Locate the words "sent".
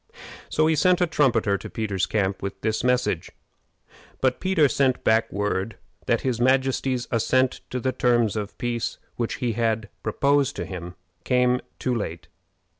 0.75-0.99, 4.67-4.97